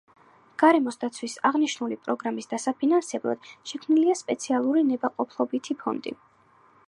გარემოს 0.61 0.95
დაცვის 1.01 1.35
აღნიშნული 1.49 1.97
პროგრამის 2.07 2.49
დასაფინანსებლად 2.55 3.51
შექმნილია 3.73 4.17
სპეციალური 4.23 4.85
ნებაყოფლობითი 4.89 5.77
ფონდი. 5.85 6.15